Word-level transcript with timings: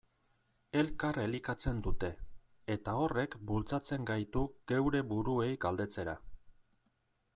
Elkar 0.79 1.17
elikatzen 1.23 1.81
dute, 1.87 2.09
eta 2.77 2.95
horrek 3.01 3.37
bultzatzen 3.51 4.09
gaitu 4.13 4.45
geure 4.73 5.03
buruei 5.13 5.51
galdetzera. 5.67 6.17